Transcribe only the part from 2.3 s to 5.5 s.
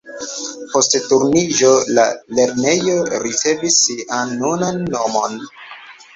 lernejo ricevis sian nunan nomon.